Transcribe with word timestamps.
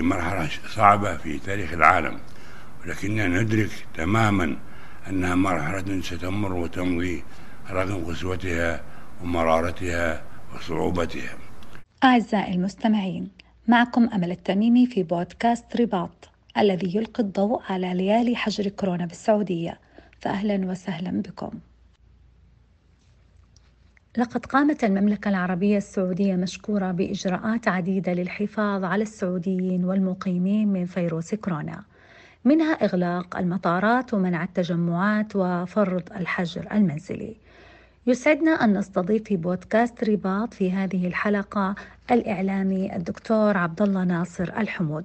في 0.00 0.06
مرحلة 0.06 0.48
صعبة 0.68 1.16
في 1.16 1.38
تاريخ 1.38 1.72
العالم 1.72 2.18
ولكننا 2.84 3.26
ندرك 3.26 3.70
تماما 3.94 4.56
أنها 5.08 5.34
مرحلة 5.34 6.00
ستمر 6.00 6.52
وتمضي 6.52 7.24
رغم 7.70 8.04
قسوتها 8.04 8.80
ومرارتها 9.22 10.22
وصعوبتها. 10.54 11.34
أعزائي 12.04 12.54
المستمعين 12.54 13.28
معكم 13.68 14.08
أمل 14.14 14.30
التميمي 14.30 14.86
في 14.86 15.02
بودكاست 15.02 15.76
رباط 15.76 16.28
الذي 16.58 16.96
يلقي 16.96 17.22
الضوء 17.22 17.62
على 17.68 17.94
ليالي 17.94 18.36
حجر 18.36 18.68
كورونا 18.68 19.06
بالسعودية. 19.06 19.78
فأهلا 20.20 20.70
وسهلا 20.70 21.22
بكم. 21.22 21.50
لقد 24.18 24.46
قامت 24.46 24.84
المملكة 24.84 25.28
العربية 25.28 25.76
السعودية 25.76 26.36
مشكورة 26.36 26.90
بإجراءات 26.90 27.68
عديدة 27.68 28.12
للحفاظ 28.12 28.84
على 28.84 29.02
السعوديين 29.02 29.84
والمقيمين 29.84 30.68
من 30.68 30.86
فيروس 30.86 31.34
كورونا. 31.34 31.82
منها 32.44 32.72
إغلاق 32.72 33.36
المطارات 33.36 34.14
ومنع 34.14 34.44
التجمعات 34.44 35.36
وفرض 35.36 36.02
الحجر 36.16 36.66
المنزلي. 36.72 37.36
يسعدنا 38.06 38.50
أن 38.50 38.78
نستضيف 38.78 39.22
في 39.24 39.36
بودكاست 39.36 40.04
رباط 40.04 40.54
في 40.54 40.72
هذه 40.72 41.06
الحلقة 41.06 41.74
الإعلامي 42.10 42.96
الدكتور 42.96 43.56
عبد 43.56 43.82
الله 43.82 44.04
ناصر 44.04 44.52
الحمود 44.58 45.04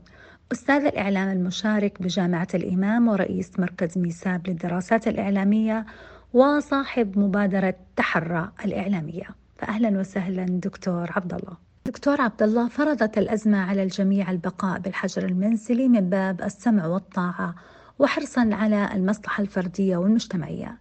أستاذ 0.51 0.85
الإعلام 0.85 1.29
المشارك 1.29 2.01
بجامعة 2.01 2.47
الإمام 2.53 3.07
ورئيس 3.07 3.59
مركز 3.59 3.97
ميساب 3.97 4.47
للدراسات 4.47 5.07
الإعلامية 5.07 5.85
وصاحب 6.35 7.19
مبادرة 7.19 7.75
تحرى 7.95 8.51
الإعلامية. 8.65 9.27
فأهلا 9.57 9.99
وسهلا 9.99 10.45
دكتور 10.45 11.11
عبد 11.11 11.33
الله 11.33 11.57
دكتور 11.85 12.21
عبد 12.21 12.43
الله 12.43 12.67
فرضت 12.67 13.17
الأزمة 13.17 13.57
على 13.57 13.83
الجميع 13.83 14.31
البقاء 14.31 14.79
بالحجر 14.79 15.25
المنزلي 15.25 15.87
من 15.87 16.09
باب 16.09 16.41
السمع 16.41 16.87
والطاعة 16.87 17.55
وحرصا 17.99 18.49
على 18.51 18.89
المصلحة 18.93 19.41
الفردية 19.41 19.97
والمجتمعية. 19.97 20.77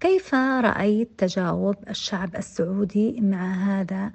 كيف 0.00 0.34
رأيت 0.34 1.10
تجاوب 1.18 1.76
الشعب 1.90 2.36
السعودي 2.36 3.20
مع 3.20 3.52
هذا 3.54 4.12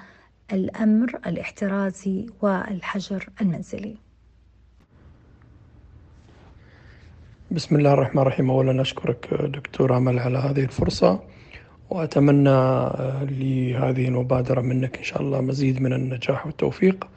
الأمر 0.53 1.20
الاحترازي 1.28 2.30
والحجر 2.42 3.30
المنزلي؟ 3.42 3.98
بسم 7.52 7.76
الله 7.76 7.94
الرحمن 7.94 8.22
الرحيم. 8.22 8.50
أولا 8.52 8.82
أشكرك 8.82 9.34
دكتور 9.34 9.98
أمل 9.98 10.20
على 10.20 10.38
هذه 10.38 10.64
الفرصة 10.64 11.20
وأتمنى 11.90 12.50
آه، 12.50 13.24
لهذه 13.24 14.08
المبادرة 14.08 14.62
منك 14.62 14.98
إن 14.98 15.04
شاء 15.04 15.22
الله 15.22 15.42
مزيد 15.42 15.82
من 15.82 15.94
النجاح 15.94 16.46
والتوفيق. 16.46 17.08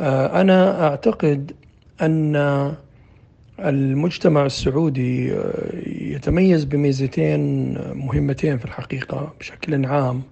آه، 0.00 0.40
أنا 0.40 0.88
أعتقد 0.88 1.52
أن 2.02 2.36
المجتمع 3.60 4.46
السعودي 4.46 5.32
آه، 5.32 5.72
يتميز 5.86 6.64
بميزتين 6.64 7.74
مهمتين 7.94 8.58
في 8.58 8.64
الحقيقة 8.64 9.34
بشكل 9.40 9.86
عام. 9.86 10.22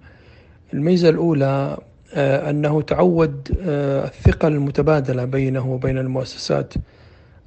الميزة 0.73 1.09
الأولى 1.09 1.77
أنه 2.13 2.81
تعود 2.81 3.57
الثقة 3.59 4.47
المتبادلة 4.47 5.25
بينه 5.25 5.67
وبين 5.69 5.97
المؤسسات 5.97 6.73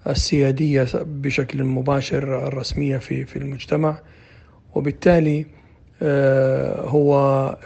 السيادية 0.09 0.87
بشكل 0.95 1.65
مباشر 1.65 2.49
الرسمية 2.49 2.99
في 2.99 3.25
في 3.25 3.37
المجتمع. 3.37 3.99
وبالتالي 4.75 5.47
آه، 6.03 6.81
هو 6.81 7.15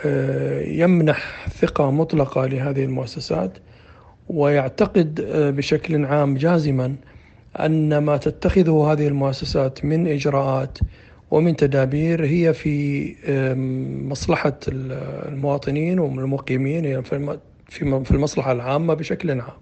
آه، 0.07 0.61
يمنح 0.63 1.49
ثقة 1.49 1.91
مطلقة 1.91 2.47
لهذه 2.47 2.85
المؤسسات 2.85 3.59
ويعتقد 4.29 5.21
آه، 5.21 5.51
بشكل 5.51 6.05
عام 6.05 6.37
جازما 6.37 6.95
أن 7.61 7.99
ما 7.99 8.17
تتخذه 8.17 8.93
هذه 8.93 9.09
المؤسسات 9.09 9.85
من 9.85 10.09
إجراءات 10.09 10.79
ومن 11.31 11.57
تدابير 11.57 12.25
هي 12.25 12.55
في 12.55 13.15
مصلحة 14.09 14.59
المواطنين 14.69 15.99
والمقيمين 15.99 17.03
في 17.03 18.11
المصلحة 18.11 18.53
العامة 18.53 18.95
بشكل 18.95 19.31
عام. 19.31 19.62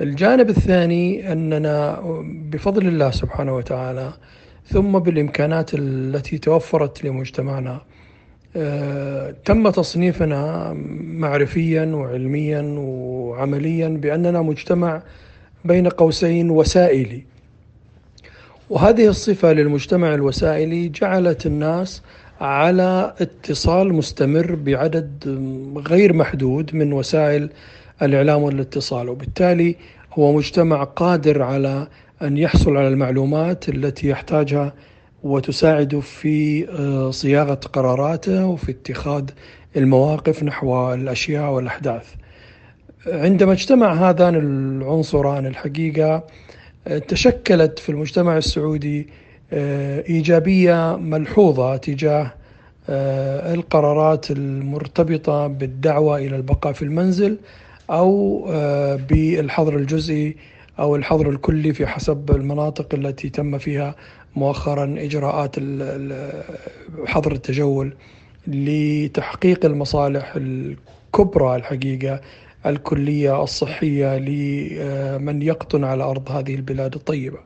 الجانب 0.00 0.50
الثاني 0.50 1.32
أننا 1.32 2.00
بفضل 2.24 2.86
الله 2.88 3.10
سبحانه 3.10 3.56
وتعالى 3.56 4.12
ثم 4.66 4.98
بالإمكانات 4.98 5.70
التي 5.74 6.38
توفرت 6.38 7.04
لمجتمعنا 7.04 7.80
آه، 8.56 9.34
تم 9.44 9.70
تصنيفنا 9.70 10.72
معرفيا 11.02 11.84
وعلميا 11.84 12.62
وعمليا 12.78 13.88
بأننا 13.88 14.42
مجتمع 14.42 15.02
بين 15.64 15.88
قوسين 15.88 16.50
وسائلي. 16.50 17.24
وهذه 18.70 19.06
الصفة 19.08 19.52
للمجتمع 19.52 20.14
الوسائلي 20.14 20.88
جعلت 20.88 21.46
الناس 21.46 22.02
على 22.40 23.14
اتصال 23.20 23.94
مستمر 23.94 24.54
بعدد 24.54 25.38
غير 25.88 26.12
محدود 26.12 26.74
من 26.74 26.92
وسائل 26.92 27.50
الإعلام 28.02 28.42
والاتصال. 28.42 29.08
وبالتالي 29.08 29.76
هو 30.12 30.32
مجتمع 30.32 30.84
قادر 30.84 31.42
على 31.42 31.88
أن 32.22 32.36
يحصل 32.36 32.76
على 32.76 32.88
المعلومات 32.88 33.68
التي 33.68 34.08
يحتاجها 34.08 34.72
وتساعده 35.22 36.00
في 36.00 36.68
آه، 36.68 37.10
صياغة 37.10 37.60
قراراته 37.72 38.46
وفي 38.46 38.70
اتخاذ 38.70 39.24
المواقف 39.76 40.42
نحو 40.42 40.94
الأشياء 40.94 41.50
والأحداث. 41.50 42.14
عندما 43.06 43.52
اجتمع 43.52 43.92
هذان 43.92 44.34
العنصران 44.34 45.46
الحقيقة 45.46 46.24
آه، 46.86 46.98
تشكلت 46.98 47.78
في 47.78 47.88
المجتمع 47.88 48.36
السعودي 48.36 49.08
آه، 49.52 50.04
إيجابية 50.08 50.96
ملحوظة 50.96 51.76
تجاه 51.76 52.32
القرارات 53.54 54.30
المرتبطة 54.30 55.46
بالدعوة 55.46 56.18
إلى 56.18 56.36
البقاء 56.36 56.72
في 56.72 56.82
المنزل 56.82 57.38
أو 57.90 58.44
آه، 58.48 58.96
بالحظر 58.96 59.76
الجزئي 59.76 60.36
أو 60.78 60.96
الحظر 60.96 61.30
الكلي 61.30 61.72
في 61.72 61.86
حسب 61.86 62.30
المناطق 62.30 62.94
التي 62.94 63.28
تم 63.28 63.58
فيها 63.58 63.94
مؤخرا 64.36 64.94
إجراءات 64.98 65.56
حظر 67.06 67.32
التجول 67.32 67.94
لتحقيق 68.46 69.64
المصالح 69.64 70.32
الكبرى 70.36 71.56
الحقيقة 71.56 72.20
الكلية 72.66 73.42
الصحية 73.42 74.18
لمن 74.18 75.42
يقطن 75.42 75.84
على 75.84 76.04
أرض 76.04 76.30
هذه 76.30 76.54
البلاد 76.54 76.94
الطيبة. 76.94 77.38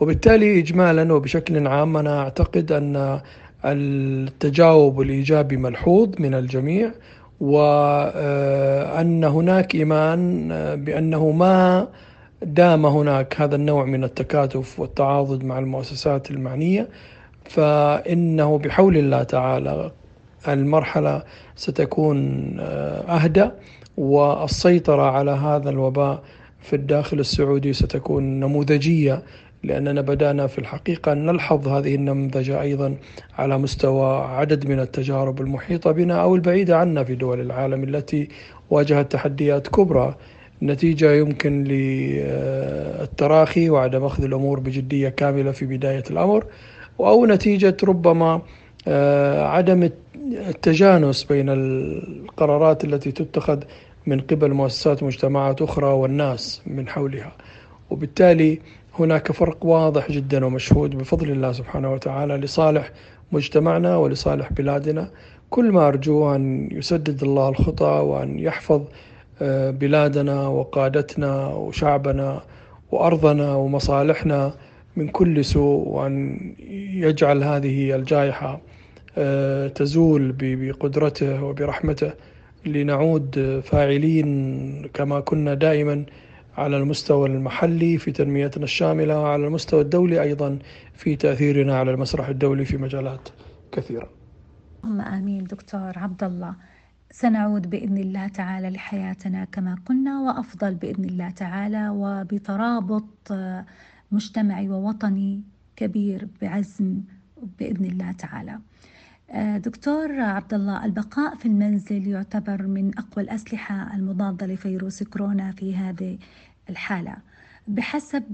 وبالتالي 0.00 0.58
إجمالا 0.58 1.12
وبشكل 1.12 1.66
عام 1.66 1.96
أنا 1.96 2.20
أعتقد 2.20 2.72
أن 2.72 3.20
التجاوب 3.64 5.00
الإيجابي 5.00 5.56
ملحوظ 5.56 6.08
من 6.18 6.34
الجميع 6.34 6.92
وأن 7.42 9.24
هناك 9.24 9.74
إيمان 9.74 10.48
بأنه 10.76 11.30
ما 11.30 11.88
دام 12.42 12.86
هناك 12.86 13.40
هذا 13.40 13.56
النوع 13.56 13.84
من 13.84 14.04
التكاتف 14.04 14.80
والتعاضد 14.80 15.44
مع 15.44 15.58
المؤسسات 15.58 16.30
المعنية 16.30 16.88
فإنه 17.44 18.58
بحول 18.58 18.96
الله 18.96 19.22
تعالى 19.22 19.90
المرحلة 20.48 21.22
ستكون 21.56 22.56
أهدى 23.08 23.50
والسيطرة 23.96 25.10
على 25.10 25.30
هذا 25.30 25.70
الوباء 25.70 26.22
في 26.60 26.76
الداخل 26.76 27.20
السعودي 27.20 27.72
ستكون 27.72 28.40
نموذجية 28.40 29.22
لأننا 29.64 30.00
بدأنا 30.00 30.46
في 30.46 30.58
الحقيقة 30.58 31.14
نلحظ 31.14 31.68
هذه 31.68 31.94
النمذجة 31.94 32.60
أيضا 32.60 32.94
على 33.38 33.58
مستوى 33.58 34.24
عدد 34.24 34.66
من 34.66 34.80
التجارب 34.80 35.40
المحيطة 35.40 35.92
بنا 35.92 36.22
أو 36.22 36.34
البعيدة 36.34 36.78
عنا 36.78 37.04
في 37.04 37.14
دول 37.14 37.40
العالم 37.40 37.84
التي 37.84 38.28
واجهت 38.70 39.12
تحديات 39.12 39.68
كبرى. 39.68 40.14
نتيجة 40.62 41.12
يمكن 41.12 41.64
للتراخي 41.64 43.70
وعدم 43.70 44.04
أخذ 44.04 44.24
الأمور 44.24 44.60
بجدية 44.60 45.08
كاملة 45.08 45.50
في 45.50 45.66
بداية 45.66 46.04
الأمر 46.10 46.44
أو 47.00 47.26
نتيجة 47.26 47.76
ربما 47.84 48.42
آه، 48.88 49.46
عدم 49.46 49.90
التجانس 50.48 51.24
بين 51.24 51.46
القرارات 51.48 52.84
التي 52.84 53.12
تتخذ 53.12 53.58
من 54.06 54.20
قبل 54.20 54.52
مؤسسات 54.52 55.02
مجتمعات 55.02 55.62
أخرى 55.62 55.86
والناس 55.86 56.62
من 56.66 56.88
حولها. 56.88 57.32
وبالتالي 57.90 58.60
هناك 58.98 59.32
فرق 59.32 59.64
واضح 59.64 60.10
جدا 60.12 60.44
ومشهود 60.46 60.98
بفضل 60.98 61.30
الله 61.30 61.52
سبحانه 61.52 61.92
وتعالى 61.92 62.36
لصالح 62.36 62.90
مجتمعنا 63.32 63.96
ولصالح 63.96 64.52
بلادنا. 64.52 65.10
كل 65.50 65.72
ما 65.72 65.88
أرجوه 65.88 66.36
أن 66.36 66.68
يسدد 66.72 67.22
الله 67.22 67.48
الخطى 67.48 67.84
وأن 67.84 68.38
يحفظ 68.38 68.82
آه، 69.42 69.70
بلادنا 69.70 70.46
وقادتنا 70.48 71.46
وشعبنا 71.46 72.42
وأرضنا 72.90 73.54
ومصالحنا 73.54 74.54
من 74.96 75.08
كل 75.08 75.44
سوء 75.44 75.88
وأن 75.88 76.38
يجعل 76.94 77.44
هذه 77.44 77.94
الجائحة 77.96 78.60
آه، 79.18 79.68
تزول 79.68 80.34
بقدرته 80.38 81.44
وبرحمته. 81.44 82.12
لنعود 82.66 83.60
فاعلين 83.64 84.28
كما 84.94 85.20
كنا 85.20 85.54
دائما 85.54 86.04
على 86.56 86.76
المستوى 86.76 87.28
المحلي 87.28 87.98
في 87.98 88.12
تنميتنا 88.12 88.64
الشاملة 88.64 89.20
وعلى 89.20 89.46
المستوى 89.46 89.80
الدولي 89.80 90.22
أيضا 90.22 90.58
في 90.94 91.16
تأثيرنا 91.16 91.78
على 91.78 91.90
المسرح 91.90 92.28
الدولي 92.28 92.64
في 92.64 92.76
مجالات 92.76 93.28
كثيرة 93.72 94.10
اللهم 94.84 95.00
آمين 95.00 95.44
دكتور 95.44 95.98
عبد 95.98 96.24
الله 96.24 96.54
سنعود 97.10 97.70
بإذن 97.70 97.98
الله 97.98 98.28
تعالى 98.28 98.70
لحياتنا 98.70 99.44
كما 99.44 99.78
قلنا 99.86 100.20
وأفضل 100.20 100.74
بإذن 100.74 101.04
الله 101.04 101.30
تعالى 101.30 101.88
وبترابط 101.88 103.32
مجتمعي 104.12 104.68
ووطني 104.68 105.42
كبير 105.76 106.28
بعزم 106.42 107.00
بإذن 107.58 107.84
الله 107.84 108.12
تعالى. 108.12 108.58
دكتور 109.56 110.20
عبد 110.20 110.54
الله 110.54 110.84
البقاء 110.84 111.34
في 111.36 111.46
المنزل 111.46 112.06
يعتبر 112.06 112.62
من 112.66 112.90
أقوى 112.98 113.24
الأسلحة 113.24 113.94
المضادة 113.96 114.46
لفيروس 114.46 115.02
كورونا 115.02 115.52
في 115.52 115.76
هذه 115.76 116.18
الحالة. 116.70 117.16
بحسب 117.68 118.24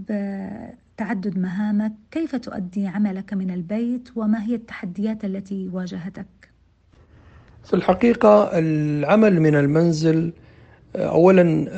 تعدد 0.97 1.39
مهامك 1.39 1.93
كيف 2.11 2.37
تؤدي 2.37 2.87
عملك 2.87 3.35
من 3.35 3.51
البيت 3.51 4.09
وما 4.17 4.43
هي 4.45 4.55
التحديات 4.55 5.25
التي 5.25 5.69
واجهتك؟ 5.73 6.27
في 7.65 7.75
الحقيقة 7.75 8.51
العمل 8.59 9.41
من 9.41 9.55
المنزل 9.55 10.33
أولا 10.97 11.69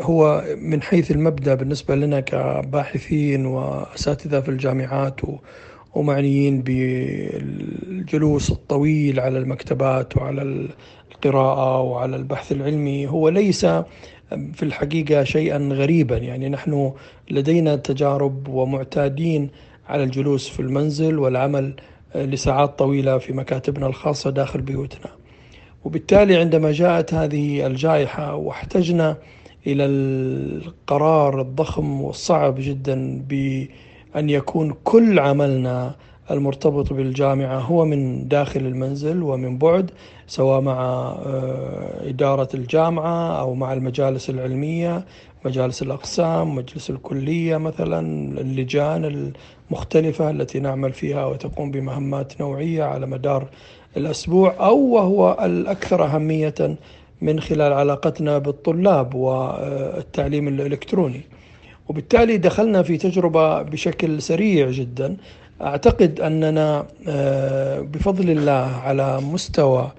هو 0.00 0.44
من 0.58 0.82
حيث 0.82 1.10
المبدأ 1.10 1.54
بالنسبة 1.54 1.94
لنا 1.94 2.20
كباحثين 2.20 3.46
وأساتذة 3.46 4.40
في 4.40 4.48
الجامعات 4.48 5.20
ومعنيين 5.96 6.62
بالجلوس 6.62 8.50
الطويل 8.50 9.20
على 9.20 9.38
المكتبات 9.38 10.16
وعلى 10.16 10.68
القراءة 11.12 11.80
وعلى 11.80 12.16
البحث 12.16 12.52
العلمي. 12.52 13.06
هو 13.06 13.28
ليس 13.28 13.64
في 14.52 14.62
الحقيقة 14.62 15.24
شيئا 15.24 15.58
غريبا. 15.72 16.16
يعني 16.16 16.48
نحن 16.48 16.92
لدينا 17.30 17.76
تجارب 17.76 18.48
ومعتادين 18.48 19.50
على 19.88 20.02
الجلوس 20.04 20.48
في 20.48 20.60
المنزل 20.60 21.18
والعمل 21.18 21.74
لساعات 22.14 22.78
طويلة 22.78 23.18
في 23.18 23.32
مكاتبنا 23.32 23.86
الخاصة 23.86 24.30
داخل 24.30 24.60
بيوتنا. 24.60 25.10
وبالتالي 25.84 26.36
عندما 26.36 26.72
جاءت 26.72 27.14
هذه 27.14 27.66
الجائحة 27.66 28.34
واحتجنا 28.34 29.16
إلى 29.66 29.84
القرار 29.84 31.40
الضخم 31.40 32.00
والصعب 32.00 32.54
جدا 32.58 33.22
بأن 34.16 34.30
يكون 34.30 34.74
كل 34.84 35.18
عملنا 35.18 35.94
المرتبط 36.30 36.92
بالجامعة 36.92 37.58
هو 37.58 37.84
من 37.84 38.28
داخل 38.28 38.60
المنزل 38.60 39.22
ومن 39.22 39.58
بعد 39.58 39.90
سواء 40.26 40.60
مع 40.60 41.14
إدارة 42.00 42.48
الجامعة 42.54 43.40
أو 43.40 43.54
مع 43.54 43.72
المجالس 43.72 44.30
العلمية 44.30 45.04
مجالس 45.44 45.82
الأقسام 45.82 46.54
مجلس 46.54 46.90
الكلية 46.90 47.56
مثلا 47.56 48.00
اللجان 48.40 49.32
المختلفة 49.70 50.30
التي 50.30 50.60
نعمل 50.60 50.92
فيها 50.92 51.26
وتقوم 51.26 51.70
بمهمات 51.70 52.40
نوعية 52.40 52.84
على 52.84 53.06
مدار 53.06 53.48
الأسبوع 53.96 54.54
أو 54.60 54.78
وهو 54.78 55.36
الأكثر 55.44 56.04
أهمية 56.04 56.76
من 57.20 57.40
خلال 57.40 57.72
علاقتنا 57.72 58.38
بالطلاب 58.38 59.14
والتعليم 59.14 60.48
الإلكتروني. 60.48 61.20
وبالتالي 61.88 62.36
دخلنا 62.36 62.82
في 62.82 62.96
تجربة 62.96 63.62
بشكل 63.62 64.22
سريع 64.22 64.70
جدا. 64.70 65.16
أعتقد 65.62 66.20
أننا 66.20 66.86
بفضل 67.80 68.30
الله 68.30 68.76
على 68.84 69.20
مستوى 69.20 69.92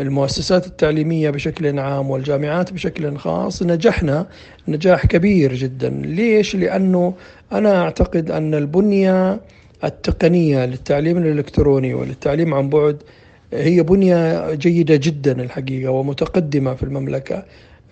المؤسسات 0.00 0.66
التعليمية 0.66 1.30
بشكل 1.30 1.78
عام 1.78 2.10
والجامعات 2.10 2.72
بشكل 2.72 3.16
خاص 3.16 3.62
نجحنا 3.62 4.26
نجاح 4.68 5.06
كبير 5.06 5.54
جدا. 5.54 5.88
ليش؟ 5.88 6.56
لأنه 6.56 7.14
أنا 7.52 7.82
أعتقد 7.82 8.30
أن 8.30 8.54
البنية 8.54 9.40
التقنية 9.84 10.64
للتعليم 10.66 11.18
الإلكتروني 11.18 11.94
وللتعليم 11.94 12.54
عن 12.54 12.68
بعد 12.68 13.02
هي 13.52 13.82
بنية 13.82 14.54
جيدة 14.54 14.96
جدا 14.96 15.42
الحقيقة 15.42 15.90
ومتقدمة 15.90 16.74
في 16.74 16.82
المملكة. 16.82 17.44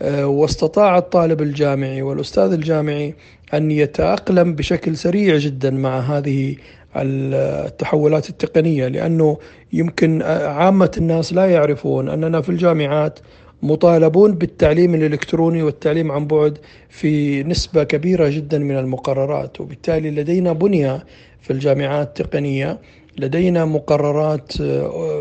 واستطاع 0.04 0.98
الطالب 0.98 1.42
الجامعي 1.42 2.02
والأستاذ 2.02 2.52
الجامعي 2.52 3.14
أن 3.54 3.70
يتأقلم 3.70 4.54
بشكل 4.54 4.96
سريع 4.96 5.36
جدا 5.36 5.70
مع 5.70 6.00
هذه 6.00 6.56
التحولات 6.96 8.30
التقنية 8.30 8.88
لأنه 8.88 9.38
يمكن 9.72 10.22
عامة 10.22 10.90
الناس 10.96 11.32
لا 11.32 11.46
يعرفون 11.46 12.08
أننا 12.08 12.40
في 12.40 12.48
الجامعات 12.48 13.18
مطالبون 13.62 14.34
بالتعليم 14.34 14.94
الإلكتروني 14.94 15.62
والتعليم 15.62 16.12
عن 16.12 16.26
بعد 16.26 16.58
في 16.88 17.42
نسبة 17.42 17.84
كبيرة 17.84 18.28
جدا 18.28 18.58
من 18.58 18.78
المقررات 18.78 19.60
وبالتالي 19.60 20.10
لدينا 20.10 20.52
بنية 20.52 21.04
في 21.40 21.52
الجامعات 21.52 22.20
التقنية 22.20 22.78
لدينا 23.18 23.64
مقررات 23.64 24.52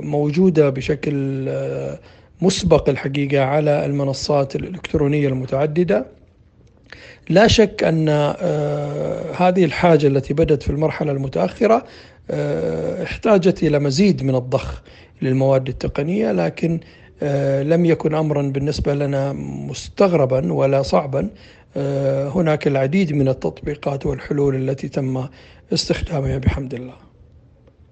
موجودة 0.03 0.69
بشكل 0.69 1.13
مسبق 2.42 2.89
الحقيقة 2.89 3.44
على 3.44 3.86
المنصات 3.86 4.56
الإلكترونية 4.56 5.28
المتعددة. 5.28 6.06
لا 7.30 7.48
شك 7.48 7.84
أن 7.84 8.10
هذه 9.38 9.66
الحاجة 9.66 10.07
التي 10.07 10.34
بدت 10.34 10.63
في 10.63 10.69
المرحلة 10.69 11.12
المتأخرة 11.12 11.86
احتاجت 13.04 13.63
إلى 13.63 13.80
مزيد 13.80 14.24
من 14.24 14.36
الضخ 14.36 14.81
للمواد 15.22 15.68
التقنية 15.68 16.31
لكن 16.31 16.80
لم 17.63 17.86
يكن 17.86 18.16
امرا 18.16 18.42
بالنسبة 18.42 18.94
لنا 18.94 19.33
مستغربا 19.33 20.54
ولا 20.54 20.81
صعبا 20.81 21.30
هناك 22.36 22.68
العديد 22.68 23.13
من 23.13 23.28
التطبيقات 23.28 24.06
والحلول 24.06 24.69
التي 24.69 24.90
تم 24.90 25.25
استخدامها 25.74 26.38
بحمد 26.38 26.74
الله. 26.74 27.06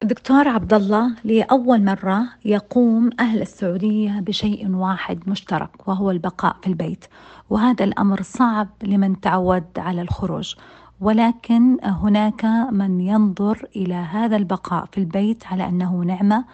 دكتور 0.03 0.47
عبد 0.47 0.74
الله 0.74 1.15
لأول 1.24 1.83
مرة 1.83 2.24
يقوم 2.45 3.09
أهل 3.19 3.42
السعودية 3.42 4.19
بشيء 4.19 4.71
واحد 4.71 5.30
مشترك 5.30 5.88
وهو 5.88 6.12
البقاء 6.12 6.56
في 6.62 6.68
البيت. 6.68 7.06
وهذا 7.50 7.83
الأمر 7.83 8.21
صعب 8.21 8.68
لمن 8.83 9.19
تعود 9.19 9.63
على 9.77 10.01
الخروج. 10.01 10.56
ولكن 11.01 11.77
هناك 11.83 12.45
من 12.71 13.01
ينظر 13.01 13.68
إلى 13.75 13.94
هذا 13.94 14.36
البقاء 14.36 14.86
في 14.92 14.97
البيت 14.97 15.47
على 15.47 15.68
أنه 15.68 15.95
نعمة 15.95 16.45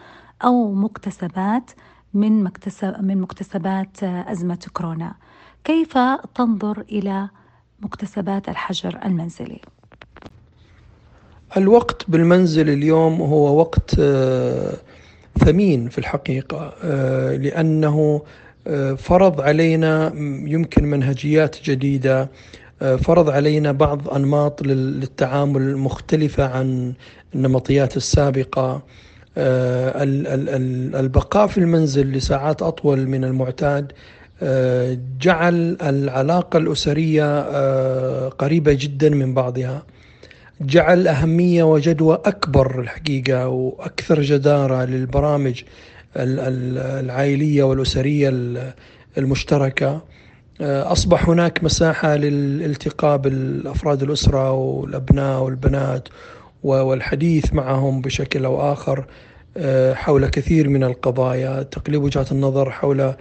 أو 0.44 0.74
مكتسبات 0.74 1.72
من 2.14 2.44
مكتسب 2.44 3.04
من 3.04 3.22
مكتسبات 3.22 4.04
أزمة 4.04 4.68
كورونا. 4.74 5.14
كيف 5.64 5.98
تنظر 6.36 6.82
إلى 6.82 7.30
مكتسبات 7.80 8.50
الحجر 8.50 9.00
المنزلي؟ 9.06 9.62
الوقت 11.58 12.06
بالمنزل 12.08 12.70
اليوم 12.70 13.22
هو 13.22 13.60
وقت 13.60 13.96
ثمين 15.46 15.90
في 15.90 15.98
الحقيقة 15.98 16.74
لأنه 17.36 18.22
فرض 18.98 19.42
علينا 19.42 20.08
يمكن 20.46 20.86
منهجيات 20.86 21.56
جديدة 21.64 22.30
فرض 22.80 23.30
علينا 23.30 23.72
بعض 23.72 24.10
أنماط 24.10 24.62
للتعامل 24.62 25.62
المختلفة 25.62 26.44
عن 26.46 26.94
النمطيات 27.36 27.98
السابقة 27.98 28.82
البقاء 31.00 31.48
في 31.48 31.58
المنزل 31.58 32.12
لساعات 32.12 32.62
أطول 32.62 33.08
من 33.08 33.24
المعتاد 33.24 33.92
جعل 35.22 35.78
العلاقة 35.82 36.58
الأسرية 36.58 37.42
قريبة 38.30 38.74
جدا 38.80 39.10
من 39.10 39.34
بعضها. 39.34 39.84
جعل 40.62 41.08
أهمية 41.08 41.64
وجدوى 41.64 42.22
أكبر 42.26 42.80
الحقيقة 42.80 43.48
وأكثر 43.48 44.22
جدارة 44.22 44.86
للبرامج 44.86 45.64
العائلية 46.18 47.64
والأسرية 47.64 48.34
المشتركة. 49.18 50.02
أصبح 50.62 51.30
هناك 51.30 51.64
مساحة 51.64 52.16
للالتقاء 52.16 53.18
بالأفراد 53.18 54.04
الأسرة 54.04 54.52
والأبناء 54.52 55.42
والبنات 55.42 56.08
والحديث 56.64 57.54
معهم 57.54 58.02
بشكل 58.02 58.46
أو 58.46 58.74
آخر 58.74 59.06
حول 59.94 60.28
كثير 60.28 60.70
من 60.70 60.84
القضايا. 60.84 61.64
تقليب 61.64 62.04
وجهات 62.04 62.32
النظر 62.32 62.72
حول 62.72 63.14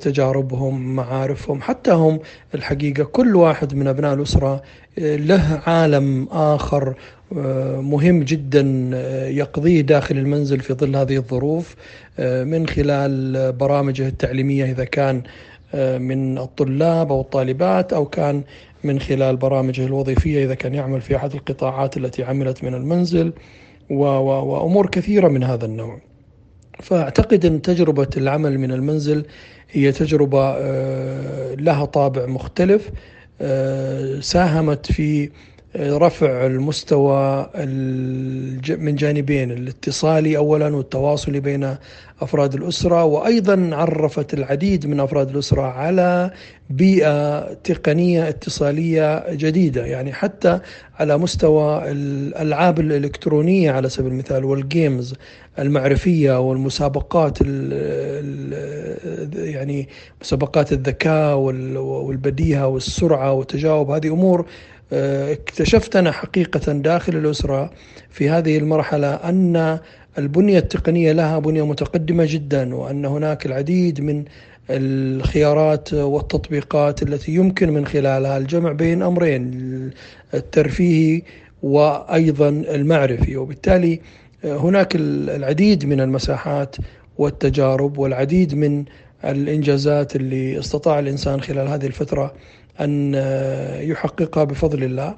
تجاربهم 0.00 0.96
معارفهم 0.96 1.60
حتى 1.62 1.90
هم 1.90 2.18
الحقيقة 2.54 3.04
كل 3.04 3.36
واحد 3.36 3.74
من 3.74 3.86
أبناء 3.86 4.14
الأسرة 4.14 4.62
له 4.98 5.62
عالم 5.66 6.28
آخر 6.30 6.94
مهم 7.80 8.22
جدا 8.22 8.60
يقضيه 9.30 9.80
داخل 9.80 10.18
المنزل 10.18 10.60
في 10.60 10.74
ظل 10.74 10.96
هذه 10.96 11.16
الظروف 11.16 11.76
من 12.18 12.66
خلال 12.66 13.52
برامجه 13.52 14.08
التعليمية 14.08 14.64
إذا 14.64 14.84
كان 14.84 15.22
من 15.98 16.38
الطلاب 16.38 17.12
أو 17.12 17.20
الطالبات 17.20 17.92
أو 17.92 18.06
كان 18.06 18.42
من 18.84 19.00
خلال 19.00 19.36
برامجه 19.36 19.86
الوظيفية 19.86 20.44
إذا 20.44 20.54
كان 20.54 20.74
يعمل 20.74 21.00
في 21.00 21.16
أحد 21.16 21.34
القطاعات 21.34 21.96
التي 21.96 22.24
عملت 22.24 22.64
من 22.64 22.74
المنزل 22.74 23.32
وأمور 23.90 24.86
كثيرة 24.86 25.28
من 25.28 25.44
هذا 25.44 25.64
النوع. 25.66 25.98
فأعتقد 26.82 27.44
أن 27.46 27.62
تجربة 27.62 28.08
العمل 28.16 28.58
من 28.58 28.72
المنزل 28.72 29.24
هي 29.70 29.92
تجربة 29.92 30.56
لها 31.54 31.84
طابع 31.84 32.26
مختلف 32.26 32.90
ساهمت 34.20 34.92
في 34.92 35.30
رفع 35.80 36.46
المستوى 36.46 37.50
من 38.78 38.94
جانبين 38.96 39.50
الاتصالي 39.50 40.36
اولا 40.36 40.76
والتواصل 40.76 41.40
بين 41.40 41.76
أفراد 42.20 42.54
الأسرة 42.54 43.04
وأيضا 43.04 43.70
عرفت 43.72 44.34
العديد 44.34 44.86
من 44.86 45.00
أفراد 45.00 45.30
الأسرة 45.30 45.62
على 45.62 46.30
بيئة 46.70 47.52
تقنية 47.54 48.28
اتصالية 48.28 49.34
جديدة. 49.34 49.86
يعني 49.86 50.12
حتى 50.12 50.60
على 50.98 51.18
مستوى 51.18 51.90
الألعاب 51.90 52.80
الإلكترونية 52.80 53.70
على 53.70 53.88
سبيل 53.88 54.12
المثال 54.12 54.44
والجيمز 54.44 55.14
المعرفية 55.58 56.40
والمسابقات 56.40 57.38
يعني 59.34 59.88
مسابقات 60.20 60.72
الذكاء 60.72 61.36
والبديهة 61.36 62.66
والسرعة 62.66 63.32
والتجاوب 63.32 63.90
هذه 63.90 64.08
أمور 64.08 64.46
اكتشفت 64.92 65.96
أنا 65.96 66.12
حقيقة 66.12 66.72
داخل 66.72 67.16
الأسرة 67.16 67.70
في 68.10 68.30
هذه 68.30 68.58
المرحلة 68.58 69.14
أن 69.14 69.78
البنية 70.18 70.58
التقنية 70.58 71.12
لها 71.12 71.38
بنية 71.38 71.66
متقدمة 71.66 72.24
جدا 72.28 72.74
وأن 72.74 73.04
هناك 73.04 73.46
العديد 73.46 74.00
من 74.00 74.24
الخيارات 74.70 75.94
والتطبيقات 75.94 77.02
التي 77.02 77.34
يمكن 77.34 77.70
من 77.70 77.86
خلالها 77.86 78.38
الجمع 78.38 78.72
بين 78.72 79.02
أمرين 79.02 79.90
الترفيهي 80.34 81.22
وأيضا 81.62 82.48
المعرفي. 82.48 83.36
وبالتالي 83.36 84.00
آه، 84.44 84.56
هناك 84.56 84.96
العديد 84.96 85.84
من 85.86 86.00
المساحات 86.00 86.76
والتجارب 87.18 87.98
والعديد 87.98 88.54
من 88.54 88.84
الإنجازات 89.24 90.16
اللي 90.16 90.58
استطاع 90.58 90.98
الإنسان 90.98 91.40
خلال 91.40 91.68
هذه 91.68 91.86
الفترة 91.86 92.34
أن 92.80 93.14
يحققها 93.80 94.44
بفضل 94.44 94.84
الله. 94.84 95.14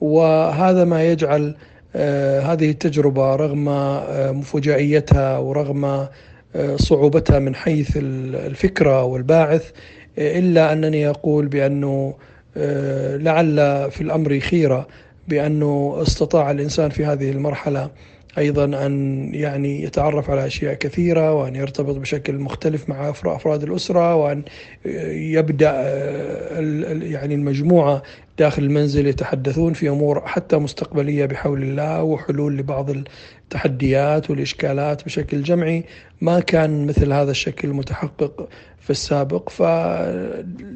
وهذا 0.00 0.84
ما 0.84 1.04
يجعل 1.04 1.54
آه، 1.96 2.40
هذه 2.40 2.70
التجربة 2.70 3.36
رغم 3.36 3.68
آه، 3.68 4.32
مفاجئيتها 4.32 5.38
ورغم 5.38 5.84
آه، 5.84 6.08
صعوبتها 6.76 7.38
من 7.38 7.54
حيث 7.54 7.96
الفكرة 7.96 9.04
والباعث 9.04 9.70
إلا 10.18 10.72
أنني 10.72 11.08
أقول 11.08 11.46
بأنه 11.46 12.14
لعل 13.16 13.56
في 13.90 14.00
الأمر 14.00 14.40
خيرة 14.40 14.88
بأنه 15.28 15.98
استطاع 16.02 16.50
الإنسان 16.50 16.90
في 16.90 17.04
هذه 17.04 17.30
المرحلة 17.30 17.90
أيضا 18.38 18.86
أن 18.86 19.24
يعني 19.34 19.82
يتعرف 19.82 20.30
على 20.30 20.46
أشياء 20.46 20.74
كثيرة 20.74 21.34
وأن 21.34 21.56
يرتبط 21.56 21.96
بشكل 21.96 22.34
مختلف 22.34 22.88
مع 22.88 23.10
أفراد 23.10 23.62
الأسرة 23.62 24.14
وأن 24.14 24.42
يبدأ 25.34 25.72
يعني 27.02 27.34
المجموعة 27.34 28.02
داخل 28.38 28.62
المنزل 28.62 29.06
يتحدثون 29.06 29.72
في 29.72 29.88
أمور 29.88 30.26
حتى 30.26 30.56
مستقبلية 30.56 31.26
بحول 31.26 31.62
الله 31.62 32.02
وحلول 32.02 32.56
لبعض 32.56 32.90
التحديات 32.90 34.30
والإشكالات 34.30 35.04
بشكل 35.04 35.42
جمعي. 35.42 35.84
ما 36.20 36.40
كان 36.40 36.86
مثل 36.86 37.12
هذا 37.12 37.30
الشكل 37.30 37.68
متحقق 37.68 38.48
في 38.80 38.90
السابق. 38.90 39.48
ف 39.50 39.60